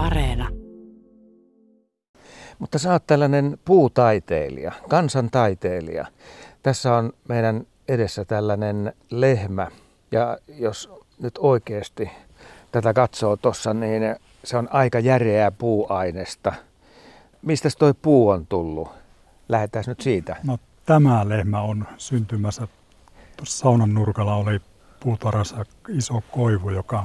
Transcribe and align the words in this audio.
Areena. 0.00 0.48
Mutta 2.58 2.78
sä 2.78 2.92
oot 2.92 3.06
tällainen 3.06 3.58
puutaiteilija, 3.64 4.72
kansantaiteilija. 4.88 6.06
Tässä 6.62 6.94
on 6.96 7.12
meidän 7.28 7.66
edessä 7.88 8.24
tällainen 8.24 8.92
lehmä. 9.10 9.66
Ja 10.12 10.38
jos 10.48 10.90
nyt 11.22 11.38
oikeasti 11.38 12.10
tätä 12.72 12.92
katsoo 12.92 13.36
tuossa, 13.36 13.74
niin 13.74 14.02
se 14.44 14.56
on 14.56 14.68
aika 14.70 14.98
järeää 14.98 15.50
puuainesta. 15.50 16.52
Mistä 17.42 17.68
toi 17.78 17.94
puu 18.02 18.28
on 18.28 18.46
tullut? 18.46 18.88
Lähdetään 19.48 19.84
nyt 19.86 20.00
siitä. 20.00 20.36
No, 20.44 20.58
tämä 20.86 21.28
lehmä 21.28 21.60
on 21.60 21.86
syntymässä. 21.96 22.68
Tuossa 23.36 23.58
saunan 23.58 23.94
nurkalla 23.94 24.34
oli 24.34 24.60
puutarassa 25.00 25.64
iso 25.88 26.22
koivu, 26.30 26.70
joka 26.70 27.04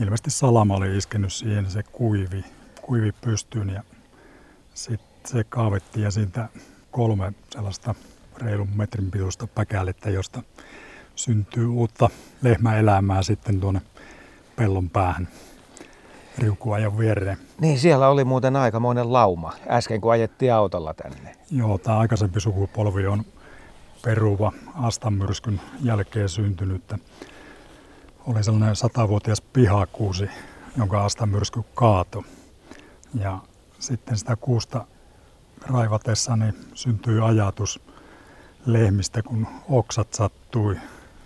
ilmeisesti 0.00 0.30
salama 0.30 0.76
oli 0.76 0.96
iskenyt 0.96 1.32
siihen, 1.32 1.70
se 1.70 1.82
kuivi, 1.82 2.44
kuivi 2.82 3.12
pystyyn 3.12 3.68
ja 3.68 3.82
sitten 4.74 5.08
se 5.24 5.44
kaavettiin 5.44 6.04
ja 6.04 6.10
siitä 6.10 6.48
kolme 6.90 7.32
sellaista 7.50 7.94
reilun 8.36 8.68
metrin 8.74 9.10
pituista 9.10 9.46
päkälettä, 9.46 10.10
josta 10.10 10.42
syntyy 11.14 11.66
uutta 11.66 12.10
lehmäelämää 12.42 13.22
sitten 13.22 13.60
tuonne 13.60 13.82
pellon 14.56 14.90
päähän 14.90 15.28
riukuajan 16.38 16.98
viereen. 16.98 17.38
Niin, 17.60 17.78
siellä 17.78 18.08
oli 18.08 18.24
muuten 18.24 18.56
aikamoinen 18.56 19.12
lauma 19.12 19.52
äsken, 19.68 20.00
kun 20.00 20.12
ajettiin 20.12 20.54
autolla 20.54 20.94
tänne. 20.94 21.36
Joo, 21.50 21.78
tämä 21.78 21.98
aikaisempi 21.98 22.40
sukupolvi 22.40 23.06
on 23.06 23.24
peruva 24.04 24.52
Astamyrskyn 24.74 25.60
jälkeen 25.82 26.28
syntynyt. 26.28 26.82
Oli 28.26 28.44
sellainen 28.44 28.76
satavuotias 28.76 29.40
pihakuusi, 29.40 30.28
jonka 30.76 31.04
Astamyrsky 31.04 31.60
kaato. 31.74 32.24
Ja 33.14 33.38
sitten 33.78 34.16
sitä 34.18 34.36
kuusta 34.36 34.86
raivatessa 35.66 36.36
niin 36.36 36.54
syntyi 36.74 37.20
ajatus 37.20 37.80
lehmistä, 38.66 39.22
kun 39.22 39.46
oksat 39.68 40.14
sattui 40.14 40.76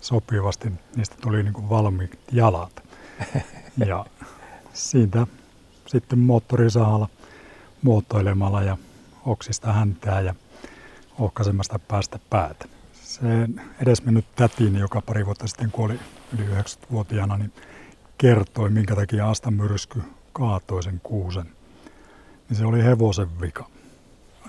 sopivasti, 0.01 0.71
niistä 0.95 1.15
tuli 1.21 1.43
niin 1.43 1.53
kuin 1.53 1.69
valmiit 1.69 2.19
jalat. 2.31 2.83
Ja 3.85 4.05
siitä 4.73 5.27
sitten 5.87 6.19
moottorisahalla 6.19 7.07
muotoilemalla 7.81 8.63
ja 8.63 8.77
oksista 9.25 9.73
häntää 9.73 10.21
ja 10.21 10.35
ohkaisemasta 11.19 11.79
päästä 11.79 12.19
päätä. 12.29 12.65
Se 12.93 13.25
edesmennyt 13.81 14.25
tätini, 14.35 14.79
joka 14.79 15.01
pari 15.01 15.25
vuotta 15.25 15.47
sitten 15.47 15.71
kuoli 15.71 15.99
yli 16.33 16.45
90-vuotiaana, 16.45 17.37
niin 17.37 17.53
kertoi, 18.17 18.69
minkä 18.69 18.95
takia 18.95 19.29
Asta 19.29 19.51
myrsky 19.51 20.01
kaatoi 20.33 20.83
sen 20.83 20.99
kuusen. 21.03 21.45
Niin 22.49 22.57
se 22.57 22.65
oli 22.65 22.83
hevosen 22.83 23.41
vika. 23.41 23.65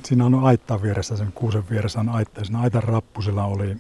Siinä 0.05 0.27
on 0.27 0.35
aitta 0.35 0.83
vieressä, 0.83 1.17
sen 1.17 1.33
kuusen 1.33 1.65
vieressä 1.71 2.01
on 2.01 2.09
aitta. 2.09 2.45
Siinä 2.45 2.61
aitan 2.61 2.83
rappusilla 2.83 3.45
oli 3.45 3.77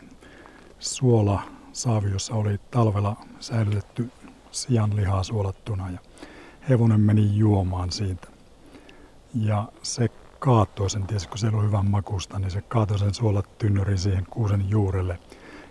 suola 0.79 1.43
saavi, 1.73 2.11
jossa 2.11 2.35
oli 2.35 2.61
talvella 2.71 3.17
säilytetty 3.41 4.11
sianlihaa 4.51 5.23
suolattuna 5.23 5.91
ja 5.91 5.99
hevonen 6.69 7.01
meni 7.01 7.37
juomaan 7.37 7.93
siitä. 7.93 8.29
Ja 9.35 9.69
se 9.83 10.09
kaatoi 10.39 10.91
sen, 10.91 11.07
ties 11.07 11.27
kun 11.27 11.39
se 11.39 11.49
oli 11.49 11.67
hyvän 11.67 11.91
makusta, 11.91 12.39
niin 12.39 12.51
se 12.51 12.63
kaatoi 12.63 12.99
sen 12.99 13.15
suolatynnyrin 13.15 13.99
siihen 13.99 14.27
kuusen 14.31 14.71
juurelle. 14.71 15.19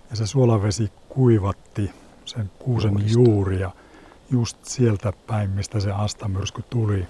Ja 0.10 0.16
se 0.16 0.28
suolavesi 0.28 0.92
kuivatti 1.10 1.92
sen 2.30 2.52
kuusen 2.60 2.92
Juurista. 2.92 3.20
juuria 3.20 3.72
just 4.32 4.58
sieltä 4.66 5.14
päin, 5.28 5.50
mistä 5.50 5.80
se 5.80 5.92
astamyrsky 5.92 6.64
tuli. 6.70 7.08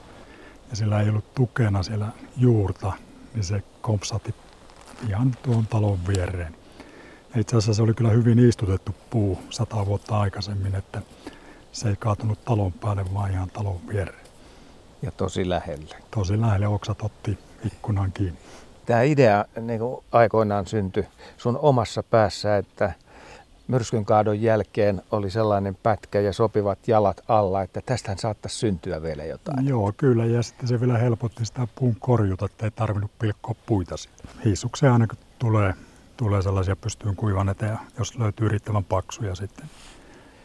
Ja 0.69 0.75
sillä 0.75 1.01
ei 1.01 1.09
ollut 1.09 1.33
tukena 1.33 1.83
siellä 1.83 2.07
juurta, 2.37 2.93
niin 3.33 3.43
se 3.43 3.63
kompsati 3.81 4.35
ihan 5.07 5.35
tuon 5.43 5.67
talon 5.67 5.99
viereen. 6.07 6.55
Ja 7.35 7.41
itse 7.41 7.57
asiassa 7.57 7.73
se 7.73 7.81
oli 7.81 7.93
kyllä 7.93 8.09
hyvin 8.09 8.39
istutettu 8.39 8.95
puu 9.09 9.39
sata 9.49 9.85
vuotta 9.85 10.19
aikaisemmin, 10.19 10.75
että 10.75 11.01
se 11.71 11.89
ei 11.89 11.95
kaatunut 11.95 12.45
talon 12.45 12.73
päälle, 12.73 13.05
vaan 13.13 13.31
ihan 13.31 13.49
talon 13.49 13.79
viereen. 13.87 14.25
Ja 15.01 15.11
tosi 15.11 15.49
lähelle. 15.49 15.95
Tosi 16.11 16.41
lähelle 16.41 16.67
oksat 16.67 17.01
otti 17.01 17.37
ikkunan 17.65 18.11
kiinni. 18.11 18.39
Tämä 18.85 19.01
idea 19.01 19.45
niin 19.61 19.81
aikoinaan 20.11 20.67
syntyi 20.67 21.07
sun 21.37 21.57
omassa 21.61 22.03
päässä, 22.03 22.57
että 22.57 22.93
myrskyn 23.69 24.05
kaadon 24.05 24.41
jälkeen 24.41 25.01
oli 25.11 25.29
sellainen 25.29 25.77
pätkä 25.83 26.19
ja 26.19 26.33
sopivat 26.33 26.87
jalat 26.87 27.21
alla, 27.27 27.61
että 27.61 27.81
tästähän 27.85 28.17
saattaisi 28.17 28.57
syntyä 28.57 29.01
vielä 29.01 29.25
jotain. 29.25 29.67
Joo, 29.67 29.93
kyllä. 29.97 30.25
Ja 30.25 30.43
sitten 30.43 30.67
se 30.67 30.79
vielä 30.79 30.97
helpotti 30.97 31.45
sitä 31.45 31.67
puun 31.75 31.95
korjuta, 31.99 32.45
että 32.45 32.65
ei 32.65 32.71
tarvinnut 32.71 33.11
pilkkoa 33.19 33.55
puita. 33.65 33.95
Hiisukseen 34.45 34.93
aina 34.93 35.07
kun 35.07 35.17
tulee, 35.39 35.73
tulee 36.17 36.41
sellaisia 36.41 36.75
pystyyn 36.75 37.15
kuivan 37.15 37.49
eteen, 37.49 37.77
jos 37.99 38.17
löytyy 38.17 38.47
riittävän 38.47 38.83
paksuja 38.83 39.35
sitten. 39.35 39.65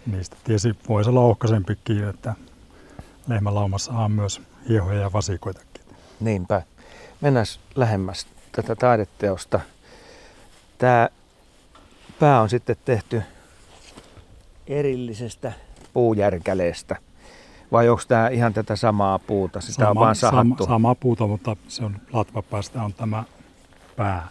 Niistä 0.06 0.36
tiesi, 0.44 0.76
voisi 0.88 1.10
olla 1.10 1.20
ohkaisempikin, 1.20 2.08
että 2.08 2.34
lehmälaumassa 3.28 3.92
on 3.92 4.12
myös 4.12 4.42
hiehoja 4.68 5.00
ja 5.00 5.12
vasikoitakin. 5.12 5.82
Niinpä. 6.20 6.62
Mennään 7.20 7.46
lähemmäs 7.74 8.26
tätä 8.52 8.76
taideteosta. 8.76 9.60
Tämä 10.78 11.08
pää 12.20 12.41
on 12.41 12.48
sitten 12.48 12.76
tehty 12.84 13.22
erillisestä 14.66 15.52
puujärkäleestä. 15.92 16.97
Vai 17.72 17.88
onko 17.88 18.02
tämä 18.08 18.28
ihan 18.28 18.54
tätä 18.54 18.76
samaa 18.76 19.19
puuta? 19.19 19.60
Sitä 19.60 19.72
sama, 19.72 19.91
on 19.91 19.97
vaan 19.97 20.16
sahattu. 20.16 20.64
Sama, 20.64 20.74
sama 20.74 20.94
puuta, 20.94 21.26
mutta 21.26 21.56
se 21.69 21.84
on 21.84 21.97
latvapäästä 22.12 22.82
on 22.82 22.94
tämä 22.94 23.24
pää. 23.97 24.28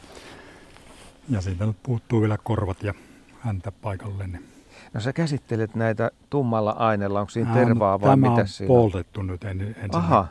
Ja 1.29 1.41
siitä 1.41 1.65
nyt 1.65 1.77
puuttuu 1.83 2.21
vielä 2.21 2.37
korvat 2.43 2.83
ja 2.83 2.93
häntä 3.39 3.71
paikalle. 3.71 4.27
Niin. 4.27 4.45
No 4.93 5.01
sä 5.01 5.13
käsittelet 5.13 5.75
näitä 5.75 6.11
tummalla 6.29 6.71
aineella. 6.71 7.19
Onko 7.19 7.29
siinä 7.29 7.53
tervaa 7.53 8.01
vai 8.01 8.09
tämä 8.09 8.29
mitä 8.29 8.41
on 8.41 8.47
siinä? 8.47 8.67
poltettu 8.67 9.21
nyt 9.21 9.43
ensin 9.43 9.75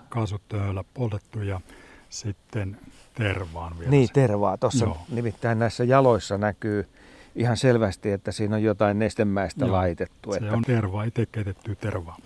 kaasutööllä 0.08 0.84
poltettu 0.94 1.42
ja 1.42 1.60
sitten 2.08 2.78
tervaan 3.14 3.78
vielä. 3.78 3.90
Niin, 3.90 4.08
tervaa. 4.12 4.56
Tuossa 4.56 4.88
nimittäin 5.08 5.58
näissä 5.58 5.84
jaloissa 5.84 6.38
näkyy 6.38 6.88
ihan 7.36 7.56
selvästi, 7.56 8.10
että 8.10 8.32
siinä 8.32 8.56
on 8.56 8.62
jotain 8.62 8.98
nestemäistä 8.98 9.64
Joo, 9.64 9.72
laitettu. 9.72 10.32
Se 10.32 10.38
että... 10.38 10.52
on 10.52 10.62
terva, 10.62 11.04
itse 11.04 11.26
keitetty 11.26 11.76
tervaa. 11.76 12.16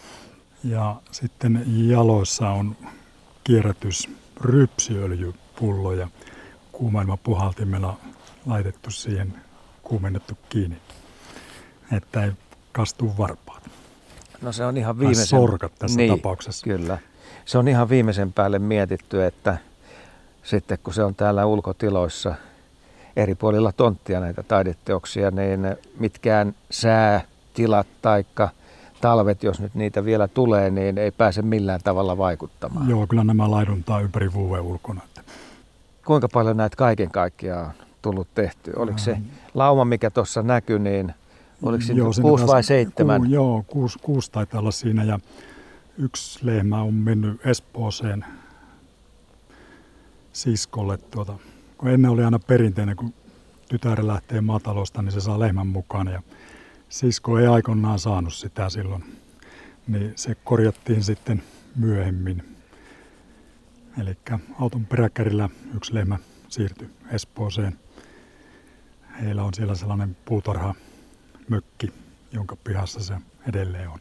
Ja 0.65 0.97
sitten 1.11 1.65
jaloissa 1.67 2.51
on 2.51 2.77
kierrätys 3.45 4.09
rypsiöljypullo 4.41 5.93
ja 5.93 6.09
kuumailma 6.73 7.17
puhaltimella 7.17 7.97
laitettu 8.47 8.91
siihen 8.91 9.35
kuumennettu 9.83 10.39
kiinni, 10.49 10.77
että 11.93 12.25
ei 12.25 12.33
kastu 12.73 13.13
varpaat. 13.19 13.71
No 14.43 14.53
se 14.53 14.65
on 14.65 14.77
ihan 14.77 14.99
viimeisen... 14.99 15.27
Sorkat 15.27 15.73
tässä 15.79 15.97
niin, 15.97 16.17
tapauksessa. 16.17 16.65
Kyllä. 16.65 16.99
Se 17.45 17.59
on 17.59 17.69
ihan 17.69 17.89
viimeisen 17.89 18.33
päälle 18.33 18.59
mietitty, 18.59 19.25
että 19.25 19.59
sitten 20.43 20.79
kun 20.83 20.95
se 20.95 21.03
on 21.03 21.15
täällä 21.15 21.47
ulkotiloissa 21.47 22.35
eri 23.17 23.35
puolilla 23.35 23.73
tonttia 23.73 24.21
näitä 24.21 24.43
taideteoksia, 24.43 25.31
niin 25.31 25.61
mitkään 25.99 26.55
säätilat 26.71 27.87
taikka 28.03 28.49
talvet, 29.01 29.43
jos 29.43 29.61
nyt 29.61 29.75
niitä 29.75 30.05
vielä 30.05 30.29
tulee, 30.29 30.71
niin 30.71 30.99
ei 30.99 31.11
pääse 31.11 31.43
millään 31.43 31.81
tavalla 31.85 32.19
vaikuttamaan. 32.19 32.91
Joo, 32.91 33.07
kyllä 33.07 33.25
nämä 33.25 33.51
laiduntaa 33.51 34.01
ympäri 34.01 34.33
vuoden 34.33 34.65
ulkona. 34.65 35.01
Kuinka 36.07 36.29
paljon 36.29 36.57
näitä 36.57 36.77
kaiken 36.77 37.11
kaikkiaan 37.11 37.67
on 37.67 37.73
tullut 38.03 38.29
tehty? 38.35 38.73
Oliko 38.77 38.99
se 38.99 39.19
lauma, 39.55 39.85
mikä 39.85 40.11
tuossa 40.11 40.43
näkyi, 40.43 40.79
niin 40.79 41.15
oliko 41.63 41.85
se 41.85 41.93
joo, 41.93 42.13
kuusi 42.23 42.47
vai 42.47 42.65
seitsemän? 42.65 43.21
Ku, 43.21 43.27
joo, 43.27 43.65
kuusi, 43.67 43.99
kuusi 43.99 44.33
taitaa 44.33 44.61
olla 44.61 44.71
siinä 44.71 45.05
ja 45.05 45.19
yksi 45.99 46.39
lehmä 46.43 46.83
on 46.83 46.95
mennyt 46.95 47.47
Espooseen 47.47 48.25
siskolle. 50.33 50.97
Tuota, 50.97 51.35
kun 51.79 51.91
ennen 51.91 52.11
oli 52.11 52.25
aina 52.25 52.39
perinteinen, 52.39 52.97
kun 52.97 53.15
tytär 53.69 54.07
lähtee 54.07 54.41
maatalosta, 54.41 55.03
niin 55.03 55.13
se 55.13 55.21
saa 55.21 55.41
lehmän 55.41 55.67
mukaan. 55.67 56.07
Ja 56.07 56.23
sisko 56.89 57.39
ei 57.39 57.47
aikoinaan 57.47 57.99
saanut 57.99 58.35
sitä 58.35 58.69
silloin. 58.69 59.05
Niin 59.89 60.13
se 60.17 60.35
korjattiin 60.45 61.05
sitten 61.05 61.43
myöhemmin. 61.77 62.57
Eli 64.01 64.19
auton 64.61 64.87
peräkärillä 64.87 65.49
yksi 65.77 65.95
lehmä 65.95 66.19
siirtyi 66.49 66.91
Espooseen. 67.11 67.79
Heillä 69.23 69.45
on 69.45 69.55
siellä 69.55 69.75
sellainen 69.75 70.17
puutarha 70.25 70.75
mökki, 71.49 71.93
jonka 72.33 72.57
pihassa 72.57 73.01
se 73.01 73.15
edelleen 73.49 73.89
on. 73.89 73.99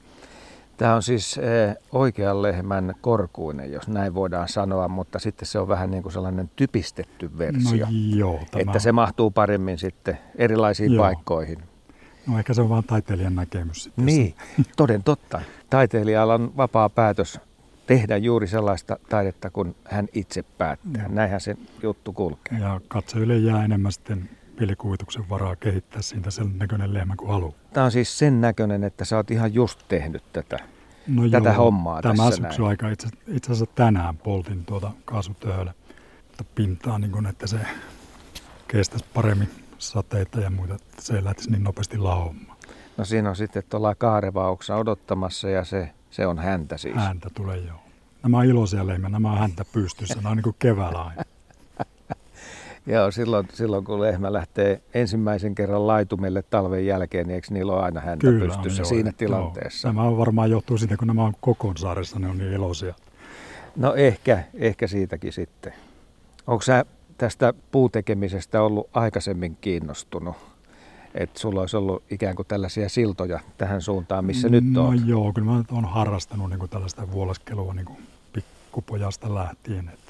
Tämä 0.78 0.96
on 0.96 1.04
siis 1.04 1.38
eh, 1.38 1.76
oikean 1.92 2.42
lehmän 2.42 2.94
korkuinen, 3.02 3.72
jos 3.72 3.88
näin 3.88 4.14
voidaan 4.14 4.48
sanoa, 4.48 4.88
mutta 4.88 5.20
sitten 5.20 5.46
se 5.48 5.60
on 5.60 5.68
vähän 5.68 5.92
niin 5.92 6.04
kuin 6.04 6.14
sellainen 6.14 6.50
typistetty 6.56 7.38
versio. 7.38 7.86
No 7.86 7.92
joo, 8.16 8.40
tämä... 8.52 8.62
Että 8.62 8.80
se 8.80 8.92
mahtuu 8.92 9.32
paremmin 9.32 9.78
sitten 9.78 10.18
erilaisiin 10.36 10.94
joo. 10.94 11.04
paikkoihin. 11.04 11.60
No 12.28 12.40
ehkä 12.40 12.54
se 12.54 12.62
on 12.62 12.70
vain 12.70 12.84
taiteilijan 12.84 13.36
näkemys 13.36 13.84
sitten. 13.84 14.06
Niin, 14.06 14.36
toden 14.78 15.04
totta. 15.04 15.42
Taiteilijalla 15.70 16.34
on 16.34 16.54
vapaa 16.58 16.90
päätös 16.90 17.40
tehdä 17.88 18.18
juuri 18.18 18.48
sellaista 18.48 19.00
taidetta, 19.10 19.50
kun 19.50 19.76
hän 19.84 20.08
itse 20.14 20.44
päättää. 20.44 21.08
Näinhän 21.08 21.42
se 21.42 21.56
juttu 21.84 22.14
kulkee. 22.14 22.60
Ja 22.60 22.82
katsojille 22.88 23.38
jää 23.38 23.66
enemmän 23.66 23.92
sitten 23.92 24.30
pilikuvituksen 24.56 25.30
varaa 25.30 25.56
kehittää 25.56 26.02
siitä 26.02 26.32
sen 26.32 26.58
näköinen 26.58 26.94
lehmä 26.94 27.16
kuin 27.16 27.32
haluaa. 27.32 27.54
Tämä 27.74 27.86
on 27.86 27.92
siis 27.92 28.20
sen 28.20 28.42
näköinen, 28.42 28.84
että 28.84 29.06
sä 29.06 29.18
oot 29.18 29.32
ihan 29.32 29.54
just 29.54 29.80
tehnyt 29.88 30.24
tätä. 30.34 30.60
No 31.08 31.30
Tätä 31.30 31.54
hommaa 31.54 32.02
Tämä 32.02 32.14
tässä 32.24 32.36
syksy 32.36 32.62
näin. 32.62 32.70
aika 32.70 32.90
itse, 32.90 33.08
itse 33.28 33.52
asiassa 33.52 33.76
tänään 33.76 34.18
poltin 34.18 34.66
tuota 34.66 34.92
kaasutööllä 35.06 35.74
mutta 36.38 36.54
pintaa, 36.56 37.00
niin 37.00 37.12
kun, 37.12 37.28
että 37.28 37.48
se 37.48 37.58
kestäisi 38.68 39.06
paremmin 39.14 39.50
sateita 39.78 40.40
ja 40.40 40.50
muita, 40.50 40.76
että 40.76 41.02
se 41.02 41.16
ei 41.16 41.24
lähtisi 41.24 41.52
niin 41.52 41.64
nopeasti 41.64 41.98
lahoamaan. 41.98 42.58
No 42.98 43.06
siinä 43.06 43.30
on 43.30 43.36
sitten 43.36 43.64
tuolla 43.70 43.96
kaareva 43.96 44.50
oksa 44.50 44.76
odottamassa 44.76 45.50
ja 45.50 45.64
se, 45.64 45.90
se 46.10 46.28
on 46.28 46.40
häntä 46.40 46.78
siis. 46.78 46.96
Häntä 46.96 47.30
tulee 47.34 47.58
joo. 47.58 47.80
Nämä 48.24 48.38
on 48.38 48.46
iloisia 48.46 48.88
lehmiä, 48.88 49.10
nämä 49.10 49.32
on 49.32 49.38
häntä 49.38 49.66
pystyssä, 49.66 50.16
nämä 50.16 50.30
on 50.30 50.38
niin 50.38 50.44
kuin 50.44 50.56
keväällä 50.60 51.02
aina. 51.04 51.24
Joo, 52.88 53.12
silloin, 53.12 53.48
silloin 53.54 53.84
kun 53.84 54.02
lehmä 54.02 54.34
lähtee 54.34 54.82
ensimmäisen 54.94 55.56
kerran 55.56 55.88
laitumelle 55.88 56.42
talven 56.50 56.86
jälkeen, 56.86 57.28
niin 57.28 57.36
eikö 57.36 57.48
niillä 57.50 57.74
ole 57.74 57.84
aina 57.84 58.02
häntä 58.02 58.28
Kyllä 58.28 58.44
on, 58.44 58.50
pystyssä 58.50 58.82
joo. 58.82 58.90
siinä 58.90 59.10
Joo. 59.10 59.18
tilanteessa? 59.18 59.88
Nämä 59.88 60.02
on 60.02 60.18
varmaan 60.18 60.52
johtuu 60.52 60.78
siitä, 60.78 60.98
kun 60.98 61.08
nämä 61.08 61.24
on 61.24 61.34
Kokonsaaressa, 61.42 62.20
ne 62.20 62.28
on 62.28 62.38
niin 62.38 62.54
iloisia. 62.54 62.94
No 63.76 63.94
ehkä, 63.96 64.44
ehkä 64.54 64.88
siitäkin 64.88 65.34
sitten. 65.34 65.74
Onko 66.48 66.62
sä 66.62 66.86
tästä 67.18 67.54
puutekemisestä 67.72 68.62
ollut 68.62 68.90
aikaisemmin 68.94 69.58
kiinnostunut? 69.62 70.36
Että 71.14 71.40
sulla 71.40 71.62
olisi 71.62 71.78
ollut 71.78 72.04
ikään 72.12 72.36
kuin 72.36 72.48
tällaisia 72.48 72.90
siltoja 72.90 73.40
tähän 73.58 73.82
suuntaan, 73.82 74.26
missä 74.26 74.50
nyt 74.50 74.64
no 74.72 74.86
oot? 74.86 74.96
joo, 75.06 75.34
kyllä 75.34 75.46
mä 75.52 75.64
olen 75.72 75.86
harrastanut 75.86 76.50
niin 76.50 76.60
kuin 76.60 76.70
tällaista 76.70 77.12
vuoleskelua 77.12 77.74
niin 77.74 77.86
kuin 77.86 77.98
pikkupojasta 78.34 79.36
lähtien, 79.36 79.90
että 79.94 80.05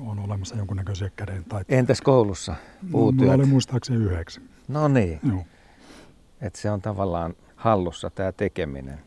on 0.00 0.18
olemassa 0.18 0.56
jonkunnäköisiä 0.56 1.10
käden 1.16 1.44
taitoja. 1.44 1.78
Entäs 1.78 2.00
koulussa 2.00 2.52
No, 2.52 2.88
puutyöt? 2.92 3.20
mulla 3.20 3.34
oli 3.34 3.44
muistaakseni 3.44 4.04
yhdeksän. 4.04 4.42
No 4.68 4.88
niin, 4.88 5.20
Joo. 5.28 5.44
että 6.40 6.58
se 6.60 6.70
on 6.70 6.82
tavallaan 6.82 7.34
hallussa 7.56 8.10
tämä 8.10 8.32
tekeminen. 8.32 8.98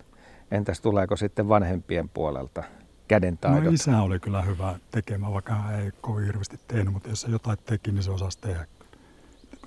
Entäs 0.51 0.81
tuleeko 0.81 1.15
sitten 1.15 1.49
vanhempien 1.49 2.09
puolelta 2.09 2.63
kädentaidot? 3.07 3.63
No 3.63 3.69
isä 3.71 4.01
oli 4.01 4.19
kyllä 4.19 4.41
hyvä 4.41 4.79
tekemään, 4.91 5.33
vaikka 5.33 5.53
hän 5.55 5.79
ei 5.79 5.91
kovin 6.01 6.25
hirveästi 6.25 6.59
tehnyt, 6.67 6.93
mutta 6.93 7.09
jos 7.09 7.21
se 7.21 7.31
jotain 7.31 7.57
teki, 7.65 7.91
niin 7.91 8.03
se 8.03 8.11
osasi 8.11 8.39
tehdä. 8.39 8.67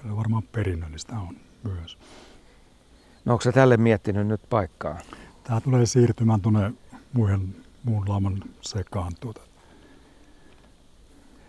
Kyllä 0.03 0.17
varmaan 0.17 0.43
perinnöllistä 0.53 1.19
on 1.19 1.37
myös. 1.65 1.99
No 3.25 3.33
onko 3.33 3.43
sä 3.43 3.53
tälle 3.53 3.77
miettinyt 3.77 4.27
nyt 4.27 4.41
paikkaa? 4.51 4.99
Tämä 5.45 5.61
tulee 5.61 5.87
siirtymään 5.87 6.41
tuonne 6.41 6.73
muihin, 7.13 7.65
muun 7.85 8.09
lauman 8.09 8.43
sekaan. 8.61 9.13
Tuota. 9.21 9.41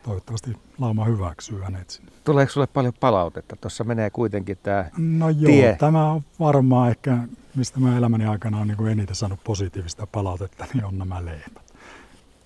Toivottavasti 0.09 0.57
lauma 0.79 1.05
hyväksyy 1.05 1.61
hänet 1.61 1.89
sinne. 1.89 2.11
Tuleeko 2.23 2.51
sulle 2.51 2.67
paljon 2.67 2.93
palautetta? 2.99 3.55
Tuossa 3.55 3.83
menee 3.83 4.09
kuitenkin 4.09 4.57
tämä, 4.63 4.85
No 4.97 5.29
joo, 5.29 5.51
Tie. 5.51 5.75
tämä 5.79 6.11
on 6.11 6.21
varmaan 6.39 6.89
ehkä, 6.89 7.17
mistä 7.55 7.79
mä 7.79 7.97
elämäni 7.97 8.25
aikana 8.25 8.57
on 8.57 8.67
niin 8.67 8.87
eniten 8.87 9.15
saanut 9.15 9.43
positiivista 9.43 10.07
palautetta, 10.07 10.65
niin 10.73 10.85
on 10.85 10.97
nämä 10.97 11.25
lehmät. 11.25 11.73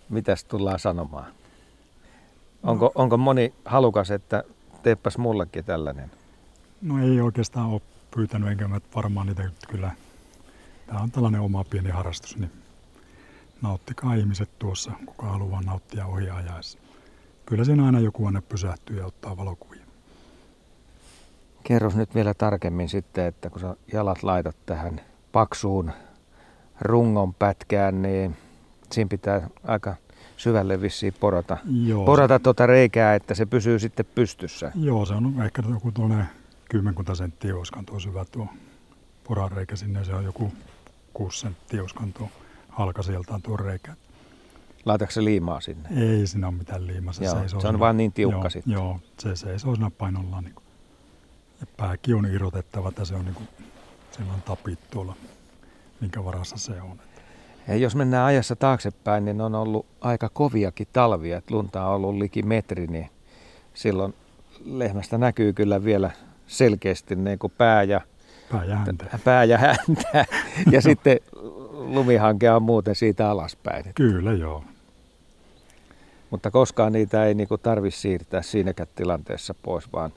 mitäs 0.10 0.44
tullaan 0.44 0.80
sanomaan? 0.80 1.26
Onko, 2.64 2.92
onko 2.96 3.18
moni 3.18 3.54
halukas, 3.66 4.12
että 4.12 4.44
teepäs 4.84 5.18
mullekin 5.18 5.66
tällainen? 5.66 6.12
No 6.82 7.04
ei 7.04 7.22
oikeastaan 7.22 7.70
ole 7.70 7.82
pyytänyt, 8.16 8.50
enkä 8.50 8.68
mä 8.68 8.80
varmaan 8.96 9.28
niitä 9.28 9.50
kyllä. 9.68 9.92
Tämä 10.88 11.00
on 11.00 11.12
tällainen 11.12 11.42
oma 11.42 11.64
pieni 11.64 11.90
harrastus, 11.90 12.38
niin 12.38 12.52
nauttikaa 13.62 14.14
ihmiset 14.16 14.50
tuossa, 14.60 14.92
kuka 15.06 15.28
haluaa 15.28 15.62
nauttia 15.62 16.06
ohi 16.06 16.30
ajaessa. 16.30 16.83
Kyllä 17.46 17.64
siinä 17.64 17.86
aina 17.86 18.00
joku 18.00 18.26
aina 18.26 18.42
pysähtyy 18.42 18.98
ja 18.98 19.06
ottaa 19.06 19.38
valokuvia. 19.38 19.84
Kerros 21.64 21.96
nyt 21.96 22.16
vielä 22.16 22.34
tarkemmin 22.34 22.90
sitten, 22.90 23.26
että 23.26 23.50
kun 23.50 23.62
sä 23.62 23.76
jalat 23.94 24.24
laitat 24.24 24.56
tähän 24.66 25.02
paksuun 25.32 25.92
rungon 26.82 27.34
pätkään, 27.34 28.02
niin 28.02 28.38
siinä 28.92 29.08
pitää 29.10 29.50
aika 29.64 29.96
syvälle 30.38 30.82
vissiin 30.82 31.14
porata, 31.20 31.58
Joo, 31.86 32.06
porata 32.06 32.40
tuota 32.40 32.66
reikää, 32.66 33.16
että 33.16 33.34
se 33.36 33.46
pysyy 33.46 33.80
sitten 33.80 34.06
pystyssä. 34.16 34.72
joo, 34.76 35.06
se 35.06 35.14
on 35.14 35.42
ehkä 35.46 35.64
joku 35.70 35.92
tuonne 35.92 36.26
kymmenkunta 36.70 37.16
senttiä 37.16 37.56
oliskaan 37.56 37.86
tuo 37.86 38.00
syvä 38.00 38.26
tuo 38.26 38.48
porareikä 39.24 39.76
sinne. 39.76 40.04
Se 40.06 40.16
on 40.16 40.24
joku 40.24 40.54
kuusi 41.14 41.40
senttiä 41.40 41.82
oliskaan 41.82 42.14
tuo 42.14 42.30
halka 42.70 43.04
sieltä 43.04 43.40
tuo 43.44 43.58
reikä. 43.58 43.94
Laitatko 44.86 45.12
se 45.12 45.24
liimaa 45.24 45.62
sinne? 45.62 45.90
Ei 46.12 46.28
siinä 46.28 46.48
ole 46.48 46.56
mitään 46.56 46.88
liimaa. 46.88 47.14
Joo, 47.20 47.36
seisoo 47.40 47.60
se 47.60 47.68
on 47.68 47.80
vaan 47.80 47.98
niin 47.98 48.14
tiukka 48.14 48.38
joo, 48.40 48.50
sitten. 48.50 48.74
Joo, 48.74 49.00
se 49.20 49.36
seisoo 49.36 49.76
siinä 49.76 49.92
painollaan. 49.98 50.44
Niin 50.44 50.56
kuin. 50.56 50.64
Ja 51.62 51.68
pääkin 51.78 52.16
on 52.16 52.26
irrotettava, 52.26 52.90
että 52.90 53.06
se 53.06 53.16
on 53.16 53.26
niin 53.26 53.36
kuin, 53.36 53.48
sillä 54.12 54.34
on 54.34 54.42
tapit 54.42 54.80
tuolla, 54.92 55.16
minkä 56.02 56.26
varassa 56.26 56.58
se 56.58 56.82
on. 56.82 57.00
Ja 57.68 57.76
jos 57.76 57.96
mennään 57.96 58.26
ajassa 58.26 58.56
taaksepäin, 58.56 59.26
niin 59.26 59.42
on 59.42 59.56
ollut 59.56 59.86
aika 60.02 60.30
koviakin 60.30 60.88
talvia. 60.94 61.38
että 61.38 61.54
lunta 61.54 61.88
on 61.88 61.96
ollut 61.96 62.16
liki 62.16 62.42
metri, 62.44 62.88
niin 62.88 63.10
silloin 63.74 64.14
lehmästä 64.66 65.18
näkyy 65.18 65.54
kyllä 65.54 65.84
vielä 65.84 66.12
selkeästi 66.48 67.16
niin 67.16 67.40
kuin 67.40 67.54
pää 67.58 67.84
ja, 67.84 68.02
Pää 68.52 68.66
ja 68.66 68.76
häntä. 68.76 69.20
pää 69.24 69.44
ja 69.44 69.58
häntä. 69.58 70.26
Ja 70.72 70.82
sitten 70.82 71.20
lumihanke 71.72 72.52
on 72.52 72.64
muuten 72.64 72.96
siitä 72.96 73.30
alaspäin. 73.30 73.86
Kyllä 73.96 74.34
joo. 74.34 74.64
Mutta 76.34 76.52
koskaan 76.52 76.92
niitä 76.92 77.26
ei 77.26 77.34
niin 77.34 77.48
tarvitse 77.64 78.00
siirtää 78.00 78.42
siinäkään 78.42 78.90
tilanteessa 78.96 79.54
pois, 79.54 79.94
vaan 79.94 80.14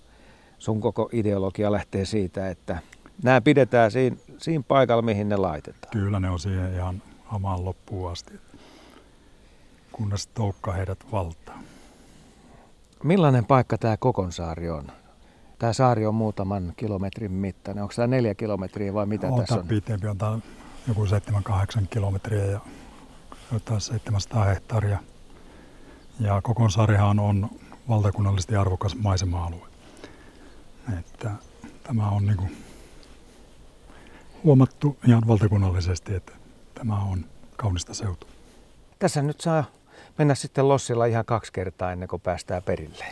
sun 0.58 0.80
koko 0.80 1.08
ideologia 1.12 1.72
lähtee 1.72 2.04
siitä, 2.04 2.48
että 2.50 2.78
nämä 3.22 3.40
pidetään 3.40 3.90
siinä, 3.90 4.16
siinä 4.38 4.64
paikalla, 4.68 5.02
mihin 5.02 5.28
ne 5.28 5.36
laitetaan. 5.36 5.90
Kyllä 5.92 6.20
ne 6.20 6.30
on 6.30 6.38
siihen 6.38 6.74
ihan 6.74 7.02
hamaan 7.24 7.64
loppuun 7.64 8.10
asti. 8.10 8.32
Kunnes 9.92 10.26
toukka 10.26 10.72
heidät 10.72 10.98
valtaa. 11.12 11.58
Millainen 13.02 13.44
paikka 13.44 13.78
tämä 13.78 13.96
Kokonsaari 13.96 14.70
on? 14.70 14.86
Tämä 15.58 15.72
saari 15.72 16.06
on 16.06 16.14
muutaman 16.14 16.72
kilometrin 16.76 17.32
mittainen. 17.32 17.82
Onko 17.82 17.94
tämä 17.96 18.06
neljä 18.06 18.34
kilometriä 18.34 18.94
vai 18.94 19.06
mitä 19.06 19.28
on 19.28 19.40
tässä 19.40 19.54
on? 19.54 19.69
pitempi, 19.69 20.08
on 20.08 20.19
tää 20.19 20.38
joku 20.88 21.04
7-8 21.04 21.08
kilometriä 21.90 22.44
ja 22.44 22.60
jotain 23.52 23.80
700 23.80 24.44
hehtaaria. 24.44 24.98
Ja 26.20 26.41
Kokonsaarihan 26.43 27.19
on 27.19 27.51
valtakunnallisesti 27.89 28.56
arvokas 28.56 28.96
maisema-alue. 28.96 29.69
Että 30.99 31.31
tämä 31.82 32.08
on 32.08 32.27
niin 32.27 32.56
huomattu 34.44 34.96
ihan 35.06 35.23
valtakunnallisesti, 35.27 36.15
että 36.15 36.32
tämä 36.75 36.99
on 36.99 37.25
kaunista 37.56 37.94
seutua. 37.94 38.31
Tässä 38.99 39.23
nyt 39.23 39.41
saa 39.41 39.65
mennä 40.19 40.35
sitten 40.35 40.69
lossilla 40.69 41.06
ihan 41.06 41.25
kaksi 41.25 41.53
kertaa 41.53 41.93
ennen 41.93 42.08
kuin 42.08 42.23
päästään 42.23 42.63
perille. 42.63 43.05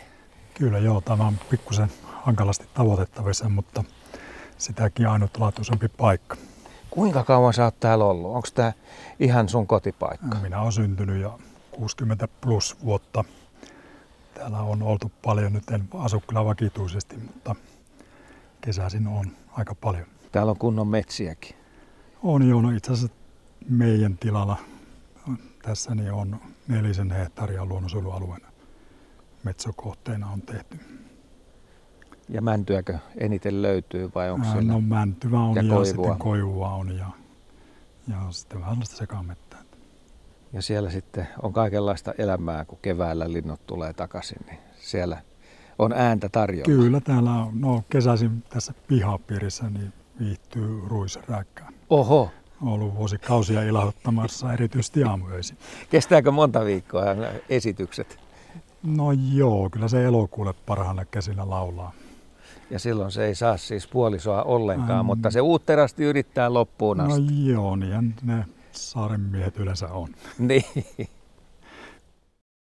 Kyllä 0.54 0.78
joo, 0.78 1.00
tämä 1.00 1.26
on 1.26 1.38
pikkusen 1.50 1.88
hankalasti 2.04 2.68
tavoitettavissa, 2.74 3.48
mutta 3.48 3.84
sitäkin 4.58 5.08
ainutlaatuisempi 5.08 5.88
paikka. 5.88 6.36
Kuinka 6.90 7.24
kauan 7.24 7.54
sä 7.54 7.64
oot 7.64 7.80
täällä 7.80 8.04
ollut? 8.04 8.34
Onko 8.34 8.48
tämä 8.54 8.72
ihan 9.20 9.48
sun 9.48 9.66
kotipaikka? 9.66 10.38
Minä 10.42 10.60
olen 10.60 10.72
syntynyt 10.72 11.20
jo 11.22 11.38
60 11.76 12.28
plus 12.40 12.76
vuotta. 12.84 13.24
Täällä 14.34 14.60
on 14.60 14.82
oltu 14.82 15.12
paljon, 15.22 15.52
nyt 15.52 15.70
en 15.70 15.88
asu 15.94 16.22
kyllä 16.28 16.44
vakituisesti, 16.44 17.16
mutta 17.16 17.54
kesäisin 18.60 19.06
on 19.06 19.36
aika 19.52 19.74
paljon. 19.74 20.06
Täällä 20.32 20.50
on 20.50 20.58
kunnon 20.58 20.88
metsiäkin. 20.88 21.56
On 22.22 22.48
jo, 22.48 22.60
no 22.60 22.70
itse 22.70 22.92
asiassa 22.92 23.16
meidän 23.68 24.18
tilalla 24.18 24.56
tässä 25.62 25.94
niin 25.94 26.12
on 26.12 26.40
nelisen 26.68 27.10
hehtaaria 27.10 27.64
luonnonsuojelualueena 27.64 28.54
metsäkohteena 29.44 30.30
on 30.30 30.42
tehty. 30.42 30.78
Ja 32.28 32.42
mäntyäkö 32.42 32.98
eniten 33.16 33.62
löytyy 33.62 34.10
vai 34.14 34.30
onko 34.30 34.46
siellä? 34.46 34.72
No 34.72 34.80
mäntyvä 34.80 35.40
on 35.40 35.56
ja 35.56 35.62
ja, 35.62 35.68
koivua? 35.68 35.84
sitten 35.84 36.18
koivua 36.18 36.70
on 36.70 36.96
ja, 36.96 37.10
ja 38.08 38.16
sitten 38.30 38.60
vähän 38.60 38.76
sekamettää. 38.84 39.63
Ja 40.54 40.62
siellä 40.62 40.90
sitten 40.90 41.28
on 41.42 41.52
kaikenlaista 41.52 42.12
elämää, 42.18 42.64
kun 42.64 42.78
keväällä 42.82 43.32
linnut 43.32 43.66
tulee 43.66 43.92
takaisin, 43.92 44.38
niin 44.46 44.58
siellä 44.80 45.18
on 45.78 45.92
ääntä 45.92 46.28
tarjolla. 46.28 46.64
Kyllä 46.64 47.00
täällä 47.00 47.30
on, 47.30 47.60
no 47.60 47.82
kesäisin 47.90 48.42
tässä 48.48 48.74
pihapiirissä 48.88 49.70
niin 49.70 49.92
viihtyy 50.20 50.80
ruisräkkää. 50.86 51.68
Oho, 51.90 52.30
On 52.62 52.68
ollut 52.68 52.94
vuosikausia 52.94 53.62
ilahduttamassa, 53.62 54.52
erityisesti 54.52 55.04
aamuyöisin. 55.04 55.56
kestääkö 55.90 56.30
monta 56.30 56.64
viikkoa 56.64 57.02
esitykset? 57.48 58.18
No 58.82 59.12
joo, 59.32 59.70
kyllä 59.70 59.88
se 59.88 60.04
elokuulle 60.04 60.54
parhaana 60.66 61.04
käsillä 61.04 61.50
laulaa. 61.50 61.92
Ja 62.70 62.78
silloin 62.78 63.12
se 63.12 63.24
ei 63.26 63.34
saa 63.34 63.56
siis 63.56 63.86
puolisoa 63.88 64.42
ollenkaan, 64.42 64.98
Ähm. 64.98 65.06
mutta 65.06 65.30
se 65.30 65.40
uutterasti 65.40 66.04
yrittää 66.04 66.54
loppuun 66.54 66.96
No 66.96 67.04
asti. 67.04 67.46
joo, 67.48 67.76
niin 67.76 68.14
ne 68.22 68.44
saaren 68.76 69.20
miehet 69.20 69.58
yleensä 69.58 69.88
on. 69.88 70.08
Niin. 70.38 70.64